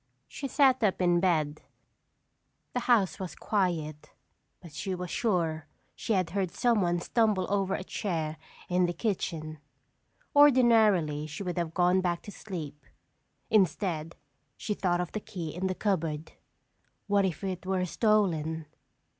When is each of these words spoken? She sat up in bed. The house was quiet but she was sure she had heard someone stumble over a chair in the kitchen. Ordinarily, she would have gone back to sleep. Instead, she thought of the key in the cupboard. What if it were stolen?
She 0.27 0.47
sat 0.47 0.83
up 0.83 0.99
in 0.99 1.19
bed. 1.19 1.61
The 2.73 2.79
house 2.89 3.19
was 3.19 3.35
quiet 3.35 4.09
but 4.59 4.71
she 4.73 4.95
was 4.95 5.11
sure 5.11 5.67
she 5.93 6.13
had 6.13 6.31
heard 6.31 6.49
someone 6.49 6.99
stumble 6.99 7.45
over 7.53 7.75
a 7.75 7.83
chair 7.83 8.37
in 8.67 8.87
the 8.87 8.93
kitchen. 8.93 9.59
Ordinarily, 10.35 11.27
she 11.27 11.43
would 11.43 11.59
have 11.59 11.75
gone 11.75 12.01
back 12.01 12.23
to 12.23 12.31
sleep. 12.31 12.83
Instead, 13.51 14.15
she 14.57 14.73
thought 14.73 15.01
of 15.01 15.11
the 15.11 15.19
key 15.19 15.53
in 15.53 15.67
the 15.67 15.75
cupboard. 15.75 16.31
What 17.05 17.23
if 17.23 17.43
it 17.43 17.67
were 17.67 17.85
stolen? 17.85 18.65